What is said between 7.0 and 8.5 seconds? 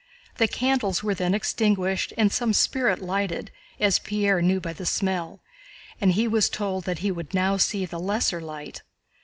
he would now see the lesser